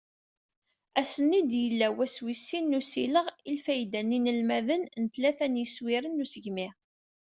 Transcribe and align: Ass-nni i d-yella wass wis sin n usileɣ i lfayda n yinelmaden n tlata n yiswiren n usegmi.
Ass-nni 1.01 1.35
i 1.39 1.47
d-yella 1.49 1.87
wass 1.95 2.15
wis 2.23 2.41
sin 2.47 2.65
n 2.73 2.77
usileɣ 2.79 3.27
i 3.51 3.53
lfayda 3.57 4.01
n 4.01 4.13
yinelmaden 4.15 4.83
n 5.01 5.03
tlata 5.13 5.47
n 5.47 5.59
yiswiren 5.61 6.17
n 6.21 6.23
usegmi. 6.25 6.67